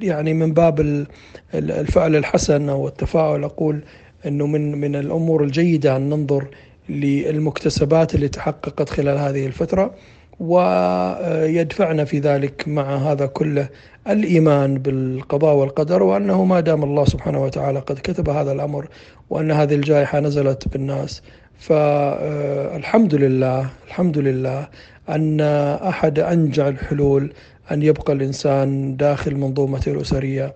يعني 0.00 0.34
من 0.34 0.52
باب 0.52 1.06
الفعل 1.54 2.16
الحسن 2.16 2.68
أو 2.68 2.88
التفاؤل 2.88 3.44
أقول 3.44 3.80
إنه 4.26 4.46
من 4.46 4.80
من 4.80 4.96
الأمور 4.96 5.44
الجيدة 5.44 5.96
أن 5.96 6.08
ننظر 6.08 6.46
للمكتسبات 6.88 8.14
اللي 8.14 8.28
تحققت 8.28 8.88
خلال 8.88 9.18
هذه 9.18 9.46
الفترة 9.46 9.94
ويدفعنا 10.40 12.04
في 12.04 12.18
ذلك 12.18 12.68
مع 12.68 12.96
هذا 12.96 13.26
كله 13.26 13.68
الإيمان 14.08 14.78
بالقضاء 14.78 15.54
والقدر 15.54 16.02
وأنه 16.02 16.44
ما 16.44 16.60
دام 16.60 16.84
الله 16.84 17.04
سبحانه 17.04 17.42
وتعالى 17.44 17.78
قد 17.78 17.98
كتب 17.98 18.28
هذا 18.28 18.52
الأمر 18.52 18.86
وأن 19.30 19.50
هذه 19.50 19.74
الجائحة 19.74 20.20
نزلت 20.20 20.68
بالناس 20.68 21.22
فالحمد 21.58 23.14
لله 23.14 23.70
الحمد 23.86 24.18
لله 24.18 24.68
أن 25.08 25.40
أحد 25.88 26.18
أنجع 26.18 26.68
الحلول 26.68 27.32
أن 27.72 27.82
يبقى 27.82 28.12
الإنسان 28.12 28.96
داخل 28.96 29.34
منظومته 29.34 29.92
الأسرية 29.92 30.54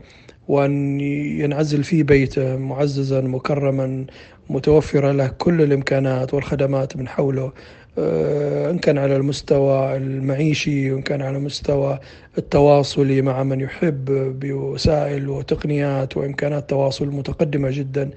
وأن 0.49 1.01
ينعزل 1.41 1.85
في 1.85 2.03
بيته 2.03 2.57
معززا 2.57 3.21
مكرما 3.21 4.05
متوفرة 4.51 5.13
له 5.13 5.27
كل 5.27 5.63
الإمكانات 5.63 6.35
والخدمات 6.35 6.97
من 6.97 7.09
حوله 7.09 7.53
آه، 7.99 8.71
إن 8.71 8.79
كان 8.79 8.99
على 8.99 9.17
المستوى 9.17 9.97
المعيشي 9.97 10.93
وإن 10.93 11.03
كان 11.03 11.23
على 11.23 11.37
المستوى 11.37 11.99
التواصلي 12.39 13.23
مع 13.23 13.43
من 13.43 13.61
يحب 13.61 14.05
بوسائل 14.41 15.29
وتقنيات 15.29 16.17
وإمكانات 16.17 16.71
تواصل 16.71 17.07
متقدمة 17.07 17.71
جدا 17.71 18.11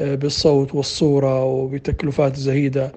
آه، 0.00 0.14
بالصوت 0.14 0.74
والصورة 0.74 1.44
وبتكلفات 1.44 2.36
زهيدة 2.36 2.92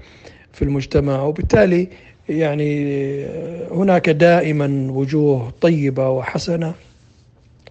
في 0.54 0.62
المجتمع. 0.62 1.24
وبالتالي 1.24 1.88
يعني 2.30 2.86
آه، 3.26 3.68
هناك 3.72 4.10
دائما 4.10 4.92
وجوه 4.92 5.54
طيبة 5.62 6.10
وحسنة 6.10 6.74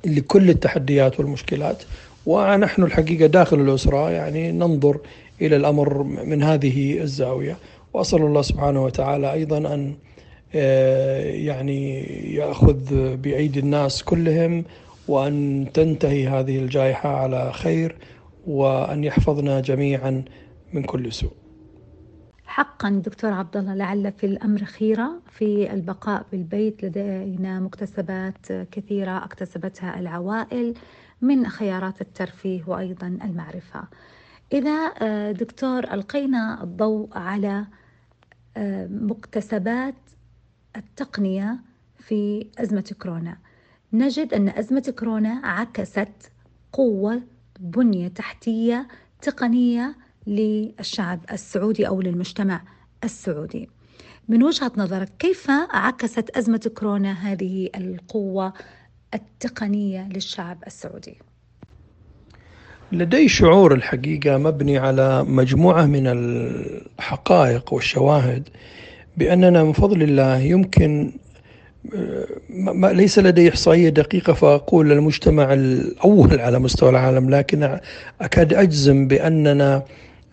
لكل 0.05 0.51
التحديات 0.51 1.21
والمشكلات. 1.21 1.83
ونحن 2.27 2.83
الحقيقة 2.83 3.27
داخل 3.27 3.61
الأسرة 3.61 4.11
يعني 4.11 4.53
ننظر 4.53 5.01
إلى 5.41 5.57
الأمر 5.57 6.03
من 6.03 6.43
هذه 6.43 7.01
الزاوية. 7.01 7.57
وأسأل 7.93 8.23
الله 8.23 8.43
سبحانه 8.43 8.85
وتعالى 8.85 9.33
أيضا 9.33 9.59
أن 9.59 9.95
آه، 10.55 11.23
يعني 11.23 12.01
يأخذ 12.35 13.17
بأيدي 13.17 13.61
الناس 13.61 14.03
كلهم 14.03 14.65
وأن 15.09 15.67
تنتهي 15.75 16.29
هذه 16.29 16.59
الجائحة 16.59 17.17
على 17.17 17.53
خير 17.53 17.97
وأن 18.47 19.05
يحفظنا 19.05 19.61
جميعا 19.61 20.25
من 20.73 20.83
كل 20.83 21.13
سوء. 21.13 21.33
حقا 22.45 23.03
دكتور 23.05 23.33
عبد 23.33 23.57
الله 23.57 23.75
لعل 23.75 24.13
في 24.13 24.27
الأمر 24.27 24.65
خيرة 24.65 25.11
في 25.31 25.73
البقاء 25.73 26.25
بالبيت 26.33 26.85
لدينا 26.85 27.61
مكتسبات 27.61 28.47
كثيرة 28.73 29.25
اكتسبتها 29.25 29.99
العوائل. 29.99 30.75
من 31.21 31.49
خيارات 31.49 32.01
الترفيه 32.01 32.65
وأيضا 32.67 33.07
المعرفة. 33.07 33.89
إذا 34.53 34.93
آه، 34.99 35.33
دكتور 35.33 35.85
ألقينا 35.85 36.63
الضوء 36.63 37.19
على 37.19 37.67
آه، 38.57 38.87
مكتسبات 38.87 39.95
التقنية 40.77 41.59
في 41.99 42.47
أزمة 42.59 42.95
كورونا 43.03 43.39
نجد 43.93 44.35
أن 44.35 44.49
أزمة 44.49 44.95
كورونا 44.99 45.41
عكست 45.45 46.33
قوة 46.73 47.23
بنية 47.61 48.09
تحتية 48.09 48.89
تقنية 49.23 49.97
للشعب 50.27 51.21
السعودي 51.33 51.89
أو 51.89 52.01
للمجتمع 52.01 52.63
السعودي. 53.05 53.69
من 54.29 54.43
وجهة 54.43 54.73
نظرك 54.77 55.13
كيف 55.19 55.51
عكست 55.71 56.31
أزمة 56.31 56.71
كورونا 56.79 57.13
هذه 57.13 57.71
القوة 57.77 58.53
التقنية 59.15 60.09
للشعب 60.15 60.59
السعودي؟ 60.67 61.19
لدي 62.93 63.29
شعور 63.29 63.75
الحقيقة 63.75 64.37
مبني 64.39 64.79
على 64.79 65.25
مجموعة 65.25 65.87
من 65.87 66.07
الحقائق 66.07 67.73
والشواهد 67.73 68.49
بأننا 69.17 69.65
من 69.65 69.73
فضل 69.73 70.03
الله 70.03 70.39
يمكن 70.39 71.13
ما 72.59 72.87
ليس 72.93 73.19
لدي 73.19 73.49
إحصائية 73.49 73.89
دقيقة 73.89 74.33
فأقول 74.33 74.93
المجتمع 74.93 75.53
الأول 75.53 76.41
على 76.41 76.59
مستوى 76.59 76.91
العالم 76.91 77.31
لكن 77.31 77.79
أكاد 78.21 78.55
أجزم 78.55 79.09
بأننا 79.09 79.83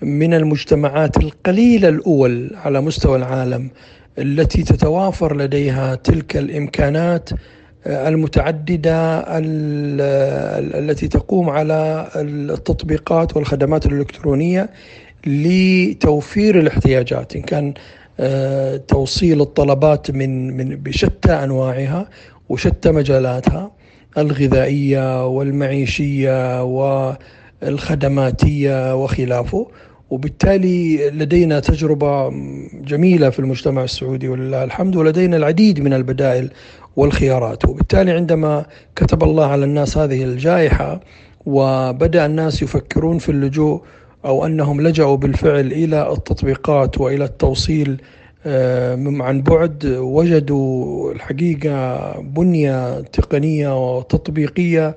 من 0.02 0.34
المجتمعات 0.34 1.18
القليلة 1.18 1.90
الأول 1.90 2.52
على 2.56 2.82
مستوى 2.82 3.18
العالم 3.18 3.70
التي 4.18 4.64
تتوافر 4.64 5.38
لديها 5.38 5.96
تلك 5.96 6.38
الإمكانات 6.38 7.30
المتعددة 7.88 9.24
التي 10.80 11.08
تقوم 11.08 11.50
على 11.50 12.10
التطبيقات 12.16 13.36
والخدمات 13.36 13.86
الإلكترونية 13.86 14.70
لتوفير 15.28 16.60
الاحتياجات 16.60 17.36
إن 17.36 17.42
كان 17.42 17.74
آه، 18.20 18.78
توصيل 18.78 19.42
الطلبات 19.42 20.12
من 20.12 20.58
من 20.58 20.76
بشتى 20.76 21.32
أنواعها 21.32 22.10
وشتى 22.50 22.92
مجالاتها 22.92 23.72
الغذائية 24.18 25.28
والمعيشية 25.28 26.64
والخدماتية 27.64 28.96
وخلافه. 29.04 29.68
وبالتالي 30.10 31.10
لدينا 31.10 31.60
تجربة 31.60 32.30
جميلة 32.74 33.30
في 33.30 33.40
المجتمع 33.40 33.84
السعودي 33.84 34.28
ولله 34.28 34.64
الحمد 34.64 34.96
ولدينا 34.96 35.38
العديد 35.38 35.80
من 35.80 35.94
البدائل 35.94 36.50
والخيارات. 36.98 37.66
وبالتالي 37.66 38.12
عندما 38.12 38.66
كتب 38.96 39.24
الله 39.24 39.46
على 39.46 39.66
الناس 39.66 39.98
هذه 39.98 40.24
الجائحة 40.24 41.00
وبدأ 41.46 42.26
الناس 42.26 42.62
يفكرون 42.62 43.18
في 43.18 43.30
اللجوء 43.30 43.82
أو 44.26 44.46
أنهم 44.46 44.82
لجأوا 44.82 45.18
بالفعل 45.18 45.72
إلى 45.72 46.12
التطبيقات 46.12 47.02
وإلى 47.02 47.26
التوصيل 47.26 48.02
آه، 48.46 48.96
عن 49.20 49.42
بعد 49.42 49.86
وجدوا 49.86 51.12
الحقيقة 51.12 52.12
بنية 52.22 53.02
تقنية 53.02 53.98
وتطبيقية 53.98 54.96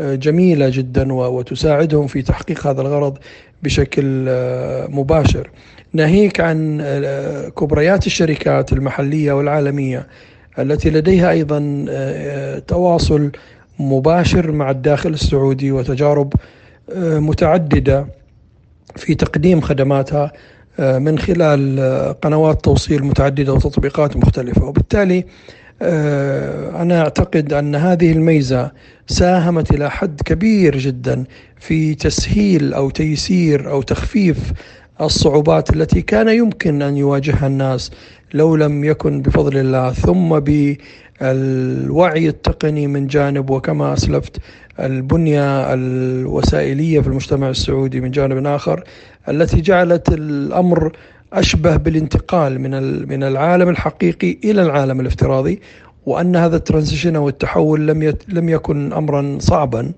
جميلة 0.00 0.68
جدا 0.68 1.12
وتساعدهم 1.12 2.06
في 2.06 2.22
تحقيق 2.22 2.66
هذا 2.66 2.80
الغرض 2.80 3.18
بشكل 3.62 4.24
مباشر. 4.88 5.50
ناهيك 5.92 6.40
عن 6.40 6.82
كبريات 7.58 8.06
الشركات 8.06 8.72
المحلية 8.72 9.32
والعالمية. 9.32 10.06
التي 10.58 10.90
لديها 10.90 11.30
أيضا 11.30 11.86
تواصل 12.68 13.30
مباشر 13.78 14.52
مع 14.52 14.70
الداخل 14.70 15.10
السعودي 15.10 15.72
وتجارب 15.72 16.32
متعددة 16.96 18.06
في 18.96 19.14
تقديم 19.14 19.60
خدماتها 19.60 20.32
آه، 20.80 20.98
من 20.98 21.18
خلال 21.18 21.80
آه، 21.80 22.12
قنوات 22.12 22.64
توصيل 22.64 23.04
متعددة 23.04 23.52
وتطبيقات 23.52 24.16
مختلفة. 24.16 24.64
وبالتالي 24.64 25.24
آه، 25.82 26.82
أنا 26.82 27.00
أعتقد 27.00 27.52
أن 27.52 27.74
هذه 27.74 28.12
الميزة 28.12 28.70
ساهمت 29.06 29.70
إلى 29.70 29.90
حد 29.90 30.20
كبير 30.24 30.78
جدا 30.78 31.24
في 31.60 31.94
تسهيل 31.94 32.74
أو 32.74 32.90
تيسير 32.90 33.70
أو 33.70 33.82
تخفيف 33.82 34.52
الصعوبات 35.00 35.70
التي 35.70 36.02
كان 36.02 36.28
يمكن 36.28 36.82
أن 36.82 36.96
يواجهها 36.96 37.46
الناس 37.46 37.90
لو 38.34 38.56
لم 38.56 38.84
يكن 38.84 39.22
بفضل 39.22 39.56
الله 39.56 39.92
ثم 39.92 40.38
بالوعي 41.20 42.28
التقني 42.28 42.86
من 42.86 43.06
جانب 43.06 43.50
وكما 43.50 43.92
أسلفت 43.92 44.36
البنية 44.80 45.74
الوسائلية 45.74 47.00
في 47.00 47.06
المجتمع 47.06 47.48
السعودي 47.50 48.00
من 48.00 48.10
جانب 48.10 48.46
آخر 48.46 48.84
التي 49.28 49.60
جعلت 49.60 50.08
الأمر 50.08 50.92
أشبه 51.32 51.76
بالانتقال 51.76 52.60
من 52.60 52.70
من 53.08 53.22
العالم 53.22 53.68
الحقيقي 53.68 54.38
إلى 54.44 54.62
العالم 54.62 55.00
الافتراضي 55.00 55.60
وأن 56.06 56.36
هذا 56.36 56.56
الترانزيشن 56.56 57.16
أو 57.16 57.28
التحول 57.28 57.86
لم 57.86 58.14
لم 58.28 58.48
يكن 58.48 58.92
امرا 58.92 59.38
صعبا 59.40 59.92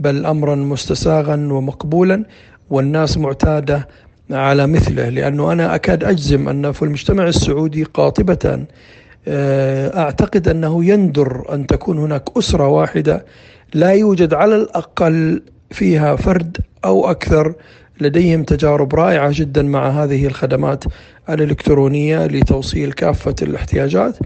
بل 0.00 0.26
امرا 0.26 0.54
مستساغا 0.54 1.34
ومقبولا 1.34 2.24
والناس 2.70 3.18
معتادة 3.18 3.88
على 4.30 4.66
مثله 4.66 5.08
لأنه 5.08 5.52
أنا 5.52 5.74
أكاد 5.74 6.04
أجزم 6.04 6.48
أن 6.48 6.72
في 6.72 6.82
المجتمع 6.82 7.28
السعودي 7.28 7.84
قاطبة 7.84 8.66
آه، 9.28 9.98
أعتقد 9.98 10.48
أنه 10.48 10.84
يندر 10.84 11.54
أن 11.54 11.66
تكون 11.66 11.98
هناك 11.98 12.22
أسرة 12.38 12.68
واحدة 12.68 13.24
لا 13.74 13.90
يوجد 13.90 14.34
على 14.34 14.56
الأقل 14.56 15.42
فيها 15.70 16.16
فرد 16.16 16.56
أو 16.84 17.10
أكثر 17.10 17.54
لديهم 18.00 18.42
تجارب 18.42 18.94
رائعة 18.94 19.30
جدا 19.34 19.62
مع 19.62 19.88
هذه 19.88 20.26
الخدمات 20.26 20.84
الإلكترونية 21.30 22.26
لتوصيل 22.26 22.92
كافة 22.92 23.34
الاحتياجات 23.42 24.16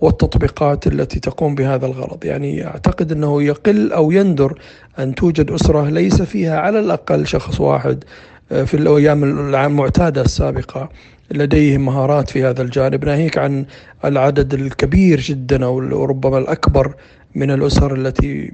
والتطبيقات 0.00 0.86
التي 0.86 1.20
تقوم 1.20 1.54
بهذا 1.54 1.86
الغرض، 1.86 2.24
يعني 2.24 2.66
أعتقد 2.66 3.12
أنه 3.12 3.42
يقل 3.42 3.92
أو 3.92 4.10
يندر 4.10 4.58
أن 4.98 5.14
توجد 5.14 5.50
أسرة 5.50 5.88
ليس 5.90 6.22
فيها 6.22 6.60
على 6.60 6.80
الأقل 6.80 7.26
شخص 7.26 7.60
واحد 7.60 8.04
في 8.48 8.74
الأيام 8.74 9.24
المعتادة 9.54 10.22
السابقة 10.22 10.88
لديه 11.30 11.78
مهارات 11.78 12.30
في 12.30 12.44
هذا 12.44 12.62
الجانب. 12.62 13.04
ناهيك 13.04 13.38
عن 13.38 13.64
العدد 14.04 14.54
الكبير 14.54 15.20
جدا 15.20 15.64
أو 15.64 16.04
ربما 16.04 16.38
الأكبر 16.38 16.94
من 17.34 17.50
الأسر 17.50 17.94
التي 17.94 18.52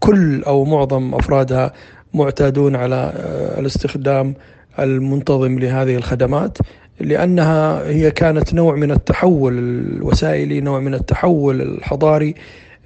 كل 0.00 0.42
أو 0.42 0.64
معظم 0.64 1.14
أفرادها 1.14 1.72
معتادون 2.14 2.76
على 2.76 3.12
آه، 3.16 3.60
الاستخدام 3.60 4.34
المنتظم 4.78 5.58
لهذه 5.58 5.96
الخدمات 5.96 6.58
لأنها 7.00 7.88
هي 7.88 8.10
كانت 8.10 8.54
نوع 8.54 8.76
من 8.76 8.90
التحول 8.90 9.58
الوسائلي، 9.58 10.60
نوع 10.60 10.80
من 10.80 10.94
التحول 10.94 11.62
الحضاري، 11.62 12.34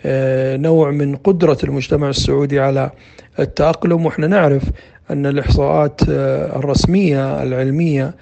آه، 0.05 0.57
نوع 0.57 0.91
من 0.91 1.17
قدرة 1.17 1.59
المجتمع 1.65 2.09
السعودي 2.09 2.61
على 2.61 2.91
التأقلم. 3.39 4.07
وإحنا 4.07 4.27
نعرف 4.27 4.63
أن 5.11 5.27
الإحصاءات 5.27 6.01
آه، 6.09 6.59
الرسمية 6.59 7.43
العلمية 7.43 8.15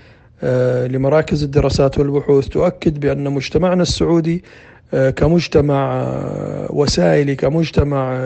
لمراكز 0.86 1.42
الدراسات 1.42 1.98
والبحوث 1.98 2.48
تؤكد 2.48 3.00
بأن 3.00 3.32
مجتمعنا 3.32 3.82
السعودي 3.82 4.44
كمجتمع 5.16 6.08
وسائلي 6.70 7.34
كمجتمع 7.36 8.20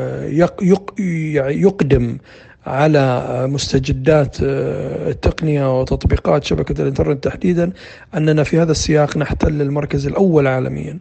يقدم 1.48 2.18
على 2.66 3.24
مستجدات 3.50 4.36
التقنية 4.40 5.80
وتطبيقات 5.80 6.44
شبكة 6.44 6.82
الإنترنت 6.82 7.24
تحديدا 7.24 7.72
أننا 8.16 8.42
في 8.42 8.58
هذا 8.58 8.72
السياق 8.72 9.16
نحتل 9.16 9.62
المركز 9.62 10.06
الأول 10.06 10.46
عالميا 10.46 10.98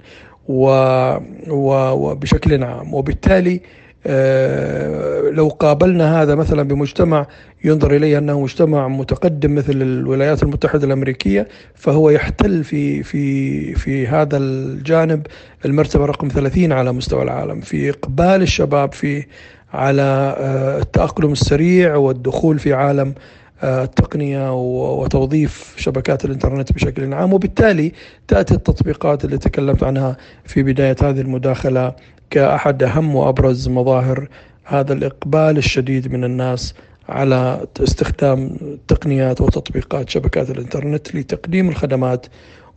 وبشكل 1.49 2.63
عام. 2.63 2.93
وبالتالي 2.93 3.55
آه، 3.55 3.59
لو 5.31 5.47
قابلنا 5.47 6.21
هذا 6.21 6.35
مثلا 6.35 6.63
بمجتمع 6.63 7.27
ينظر 7.63 7.95
إليه 7.95 8.17
أنه 8.17 8.41
مجتمع 8.41 8.87
متقدم 8.87 9.55
مثل 9.55 9.81
الولايات 9.81 10.43
المتحدة 10.43 10.85
الأمريكية 10.85 11.47
فهو 11.75 12.09
يحتل 12.09 12.63
في 12.63 13.03
في 13.03 13.75
في 13.75 14.07
هذا 14.07 14.37
الجانب 14.37 15.27
المرتبة 15.65 16.05
رقم 16.05 16.27
30 16.27 16.71
على 16.71 16.91
مستوى 16.91 17.23
العالم 17.23 17.61
في 17.61 17.89
إقبال 17.89 18.41
الشباب 18.41 18.93
في 18.93 19.25
على 19.73 20.35
آه، 20.37 20.79
التأقلم 20.79 21.31
السريع 21.31 21.95
والدخول 21.95 22.59
في 22.59 22.73
عالم 22.73 23.13
آه، 23.63 23.83
التقنية 23.83 24.53
وتوظيف 25.01 25.73
شبكات 25.77 26.25
الإنترنت 26.25 26.71
بشكل 26.71 27.13
عام 27.13 27.33
وبالتالي 27.33 27.91
تأتي 28.27 28.53
التطبيقات 28.53 29.25
اللي 29.25 29.37
تكلمت 29.37 29.83
عنها 29.83 30.17
في 30.45 30.63
بداية 30.63 30.95
هذه 31.01 31.21
المداخلة 31.21 31.93
كأحد 32.29 32.83
أهم 32.83 33.15
وأبرز 33.15 33.69
مظاهر 33.69 34.27
هذا 34.63 34.93
الإقبال 34.93 35.57
الشديد 35.57 36.11
من 36.11 36.23
الناس 36.23 36.73
على 37.09 37.67
استخدام 37.83 38.57
تقنيات 38.87 39.41
وتطبيقات 39.41 40.09
شبكات 40.09 40.49
الإنترنت 40.49 41.15
لتقديم 41.15 41.69
الخدمات 41.69 42.25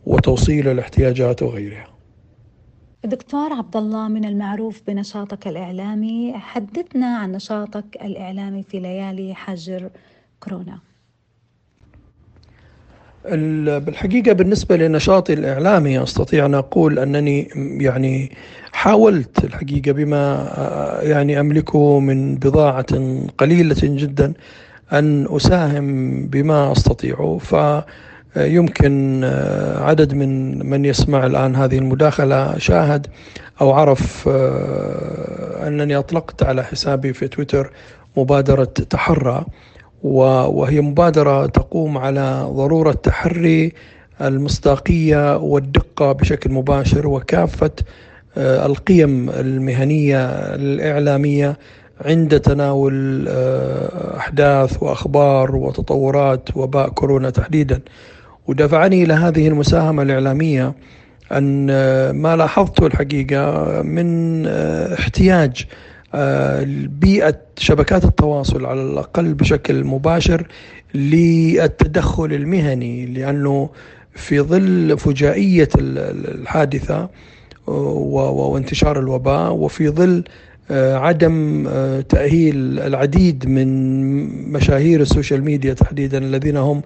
وتوصيل 0.05 0.67
الاحتياجات 0.67 1.43
وغيرها. 1.43 1.87
دكتور 3.03 3.53
عبد 3.53 3.75
الله 3.77 4.07
من 4.07 4.25
المعروف 4.25 4.81
بنشاطك 4.87 5.47
الإعلامي 5.47 6.33
حدثنا 6.33 7.17
عن 7.17 7.31
نشاطك 7.31 7.97
الإعلامي 8.01 8.63
في 8.63 8.79
ليالي 8.79 9.35
حجر 9.35 9.89
كورونا. 10.39 10.79
بالحقيقة 13.25 14.33
بالنسبة 14.33 14.75
لنشاطي 14.77 15.33
الإعلامي 15.33 16.03
أستطيع 16.03 16.45
أن 16.45 16.55
أقول 16.55 16.99
أنني 16.99 17.47
يعني 17.81 18.31
حاولت 18.71 19.43
الحقيقة 19.43 19.91
بما 19.91 20.47
يعني 21.03 21.39
أملكه 21.39 21.99
من 21.99 22.35
بضاعة 22.35 22.85
قليلة 23.37 23.75
جدا 23.83 24.33
أن 24.93 25.27
أساهم 25.35 26.15
بما 26.27 26.71
أستطيعه 26.71 27.37
فيمكن 27.37 29.23
عدد 29.77 30.13
من 30.13 30.65
من 30.69 30.85
يسمع 30.85 31.25
الآن 31.25 31.55
هذه 31.55 31.77
المداخلة 31.77 32.57
شاهد 32.57 33.07
أو 33.61 33.71
عرف 33.71 34.27
أنني 35.67 35.95
أطلقت 35.95 36.43
على 36.43 36.63
حسابي 36.63 37.13
في 37.13 37.27
تويتر 37.27 37.71
مبادرة 38.17 38.63
تحرى. 38.63 39.45
وهي 40.03 40.81
مبادرة 40.81 41.45
تقوم 41.45 41.97
على 41.97 42.49
ضرورة 42.53 42.91
تحري 42.91 43.73
المصداقية 44.21 45.37
والدقة 45.37 46.11
بشكل 46.11 46.51
مباشر 46.51 47.07
وكافة 47.07 47.71
آه، 48.37 48.65
القيم 48.65 49.29
المهنية 49.29 50.25
الإعلامية 50.55 51.57
عند 52.05 52.39
تناول 52.39 53.25
آه، 53.29 54.17
أحداث 54.17 54.83
وأخبار 54.83 55.55
وتطورات 55.55 56.49
وباء 56.57 56.89
كورونا 56.89 57.29
تحديدا. 57.29 57.81
ودفعني 58.47 59.03
إلى 59.03 59.13
هذه 59.13 59.47
المساهمة 59.47 60.03
الإعلامية 60.03 60.73
أن 61.31 61.67
آه، 61.71 62.11
ما 62.11 62.35
لاحظته 62.35 62.87
الحقيقة 62.87 63.81
من 63.81 64.47
احتياج 64.47 65.65
بيئة 66.87 67.39
شبكات 67.57 68.05
التواصل 68.05 68.65
على 68.65 68.81
الأقل 68.81 69.33
بشكل 69.33 69.83
مباشر 69.83 70.47
للتدخل 70.95 72.33
المهني 72.33 73.05
لأنه 73.05 73.69
في 74.15 74.39
ظل 74.41 74.97
فجائية 74.97 75.69
الحادثة 75.77 77.09
وانتشار 77.67 78.99
الوباء 78.99 79.53
وفي 79.53 79.89
ظل 79.89 80.23
آه، 80.71 80.95
عدم 80.97 81.67
آه، 81.67 82.01
تأهيل 82.01 82.79
العديد 82.79 83.47
من 83.47 83.71
مشاهير 84.51 85.01
السوشيال 85.01 85.43
ميديا 85.43 85.73
تحديدا 85.73 86.17
الذين 86.17 86.57
هم 86.57 86.81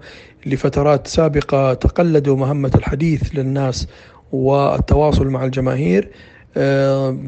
لفترات 0.46 1.06
سابقة 1.06 1.74
تقلدوا 1.74 2.36
مهمة 2.36 2.70
الحديث 2.74 3.22
للناس 3.34 3.88
والتواصل 4.32 5.26
مع 5.26 5.44
الجماهير. 5.44 6.08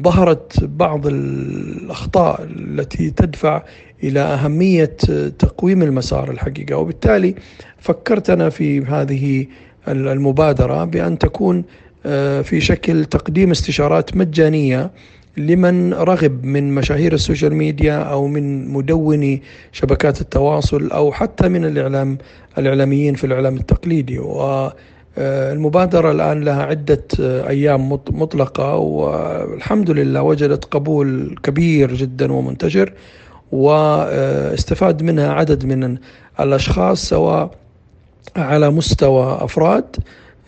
ظهرت 0.03 0.63
بعض 0.63 1.07
الأخطاء 1.07 2.43
التي 2.43 3.09
تدفع 3.09 3.63
إلى 4.03 4.19
أهمية 4.19 4.95
تقويم 5.39 5.83
المسار 5.83 6.31
الحقيقة. 6.31 6.75
وبالتالي 6.75 7.35
فكرت 7.77 8.29
أنا 8.29 8.49
في 8.49 8.85
هذه 8.85 9.45
المبادرة 9.87 10.83
بأن 10.85 11.17
تكون 11.17 11.63
آه، 12.05 12.41
في 12.41 12.61
شكل 12.61 13.05
تقديم 13.05 13.51
استشارات 13.51 14.17
مجانية 14.17 14.91
لمن 15.37 15.93
رغب 15.93 16.43
من 16.43 16.75
مشاهير 16.75 17.13
السوشيال 17.13 17.55
ميديا 17.55 17.95
أو 17.95 18.27
من 18.27 18.67
مدوني 18.67 19.41
شبكات 19.71 20.21
التواصل 20.21 20.91
أو 20.91 21.11
حتى 21.11 21.49
من 21.49 21.65
الإعلام 21.65 22.17
الإعلاميين 22.57 23.15
في 23.15 23.23
الإعلام 23.23 23.57
التقليدي. 23.57 24.19
والمبادره 25.19 26.11
الآن 26.11 26.41
لها 26.43 26.63
عدة 26.63 27.03
أيام 27.47 27.91
مطلقة 28.09 28.75
والحمد 28.75 29.91
لله 29.91 30.21
وجدت 30.21 30.65
قبول 30.65 31.35
كبير 31.43 31.93
جدا 31.93 32.33
ومنتشر 32.33 32.93
واستفاد 33.51 35.03
منها 35.03 35.31
عدد 35.33 35.65
من 35.65 35.97
الأشخاص 36.39 37.09
سواء 37.09 37.51
على 38.35 38.69
مستوى 38.69 39.37
أفراد 39.41 39.95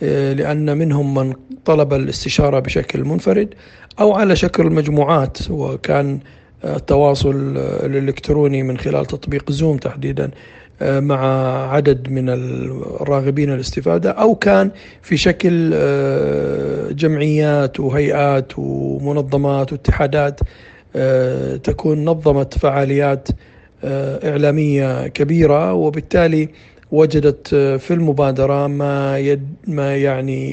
لأن 0.01 0.77
منهم 0.77 1.13
من 1.13 1.33
طلب 1.65 1.93
الاستشارة 1.93 2.59
بشكل 2.59 3.03
منفرد 3.03 3.53
أو 3.99 4.13
على 4.13 4.35
شكل 4.35 4.63
مجموعات 4.65 5.37
وكان 5.49 6.19
التواصل 6.65 7.57
الإلكتروني 7.57 8.63
من 8.63 8.77
خلال 8.77 9.05
تطبيق 9.05 9.51
زوم 9.51 9.77
تحديدا 9.77 10.31
مع 10.81 11.19
عدد 11.73 12.09
من 12.09 12.29
الراغبين 12.29 13.53
الاستفادة 13.53 14.11
أو 14.11 14.35
كان 14.35 14.71
في 15.01 15.17
شكل 15.17 15.69
جمعيات 16.95 17.79
وهيئات 17.79 18.51
ومنظمات 18.57 19.71
واتحادات 19.71 20.39
تكون 21.63 22.05
نظمت 22.05 22.57
فعاليات 22.57 23.27
إعلامية 24.23 25.07
كبيرة 25.07 25.73
وبالتالي 25.73 26.49
وجدت 26.91 27.47
في 27.55 27.91
المبادرة 27.93 28.67
ما 28.67 29.17
يد 29.19 29.47
ما 29.67 29.95
يعني 29.97 30.51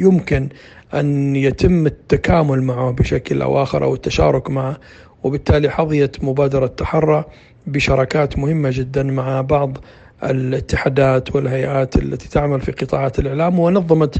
يمكن 0.00 0.48
أن 0.94 1.36
يتم 1.36 1.86
التكامل 1.86 2.62
معه 2.62 2.90
بشكل 2.90 3.42
أو 3.42 3.62
آخر 3.62 3.84
أو 3.84 3.94
التشارك 3.94 4.50
معه. 4.50 4.76
وبالتالي 5.24 5.70
حظيت 5.70 6.24
مبادرة 6.24 6.66
تحرى 6.66 7.24
بشراكات 7.66 8.38
مهمة 8.38 8.70
جدا 8.72 9.02
مع 9.02 9.40
بعض 9.40 9.78
الاتحادات 10.24 11.36
والهيئات 11.36 11.96
التي 11.96 12.28
تعمل 12.28 12.60
في 12.60 12.72
قطاعات 12.72 13.18
الإعلام 13.18 13.58
ونظمت 13.58 14.18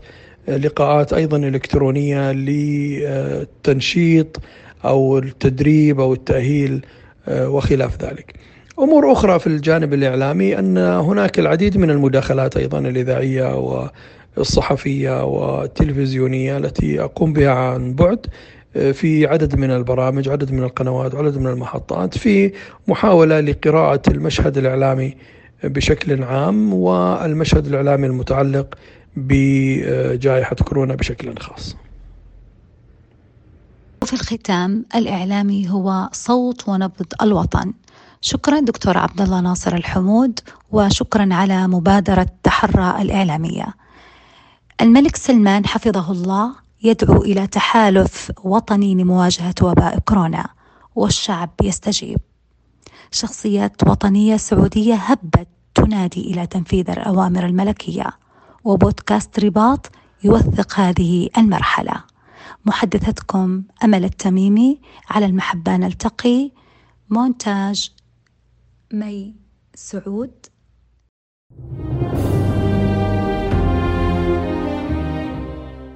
لقاءات 0.49 1.13
أيضا 1.13 1.37
إلكترونية 1.37 2.33
لتنشيط 2.33 4.41
أو 4.85 5.19
التدريب 5.19 6.01
أو 6.01 6.13
التأهيل 6.13 6.87
وخلاف 7.29 8.03
ذلك. 8.03 8.35
أمور 8.79 9.13
أخرى 9.13 9.39
في 9.39 9.47
الجانب 9.47 9.95
الإعلامي 9.95 10.59
أن 10.59 10.79
هناك 10.79 11.39
العديد 11.39 11.77
من 11.77 11.91
المداخلات 11.91 12.57
أيضا 12.57 12.79
الإذاعية 12.79 13.59
والصحفية 14.37 15.25
والتلفزيونية 15.25 16.57
التي 16.57 17.01
أقوم 17.01 17.33
بها 17.33 17.51
عن 17.51 17.95
بعد 17.95 18.27
في 18.75 19.27
عدد 19.27 19.57
من 19.57 19.71
البرامج 19.71 20.29
عدد 20.29 20.53
من 20.53 20.63
القنوات 20.63 21.15
عدد 21.15 21.39
من 21.39 21.47
المحطات 21.47 22.19
في 22.19 22.53
محاولة 22.89 23.41
لقراءة 23.41 24.03
المشهد 24.09 24.59
الإعلامي 24.59 25.17
بشكل 25.65 26.23
عام 26.23 26.75
والمشهد 26.75 27.67
الإعلامي 27.67 28.07
المتعلق 28.07 28.75
بجائحة 29.17 30.57
كورونا 30.57 30.95
بشكل 30.95 31.39
خاص. 31.39 31.77
وفي 34.03 34.13
الختام 34.13 34.85
الإعلامي 34.95 35.71
هو 35.71 36.09
صوت 36.13 36.69
ونبض 36.69 37.07
الوطن 37.23 37.73
شكرا 38.21 38.61
دكتور 38.61 38.99
عبد 38.99 39.21
الله 39.21 39.41
ناصر 39.41 39.75
الحمود 39.75 40.41
وشكرا 40.73 41.29
على 41.35 41.67
مبادرة 41.67 42.27
تحرى 42.43 43.03
الإعلامية. 43.03 43.67
الملك 44.81 45.17
سلمان 45.17 45.67
حفظه 45.67 46.13
الله 46.13 46.64
يدعو 46.85 47.23
إلى 47.23 47.47
تحالف 47.47 48.33
وطني 48.45 48.95
لمواجهة 48.95 49.55
وباء 49.63 49.99
كورونا 49.99 50.49
والشعب 50.95 51.51
يستجيب. 51.63 52.19
شخصيات 53.11 53.89
وطنية 53.89 54.37
سعودية 54.37 54.95
هبت 54.95 55.49
تنادي 55.75 56.21
إلى 56.21 56.47
تنفيذ 56.47 56.91
الأوامر 56.91 57.47
الملكية 57.47 58.11
وبودكاست 58.65 59.41
رباط 59.41 59.91
يوثق 60.25 60.81
هذه 60.81 61.29
المرحلة. 61.39 62.05
محدثتكم 62.67 63.63
أمل 63.85 64.05
التميمي 64.05 64.81
على 65.11 65.27
المحبة 65.27 65.77
نلتقي 65.77 66.51
مونتاج 67.11 67.93
مي 68.93 69.35
سعود 69.75 70.47